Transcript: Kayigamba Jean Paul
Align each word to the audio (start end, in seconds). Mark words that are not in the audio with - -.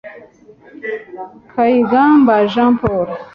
Kayigamba 1.51 2.33
Jean 2.51 2.71
Paul 2.81 3.07